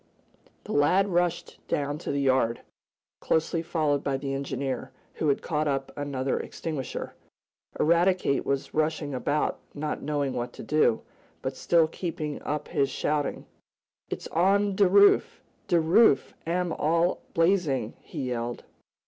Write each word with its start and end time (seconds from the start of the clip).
The 0.63 0.71
lad 0.71 1.09
rushed 1.09 1.59
down 1.67 1.99
to 1.99 2.11
the 2.11 2.21
yard, 2.21 2.61
closely 3.19 3.61
followed 3.61 4.03
by 4.03 4.17
the 4.17 4.33
engineer, 4.33 4.89
who 5.13 5.27
had 5.27 5.43
caught 5.43 5.67
up 5.67 5.91
another 5.95 6.39
extinguisher. 6.39 7.13
Eradicate 7.79 8.43
was 8.43 8.73
rushing 8.73 9.13
about, 9.13 9.59
not 9.75 10.01
knowing 10.01 10.33
what 10.33 10.53
to 10.53 10.63
do, 10.63 11.03
but 11.43 11.55
still 11.55 11.87
keeping 11.87 12.41
up 12.41 12.69
his 12.69 12.89
shouting. 12.89 13.45
"It's 14.09 14.25
on 14.29 14.75
de 14.75 14.87
roof! 14.87 15.39
De 15.67 15.79
roof 15.79 16.33
am 16.47 16.73
all 16.73 17.21
blazin'!" 17.35 17.93
he 17.99 18.23
yelled. 18.29 18.63